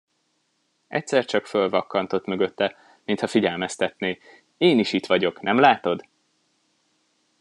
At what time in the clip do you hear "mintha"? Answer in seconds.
3.05-3.27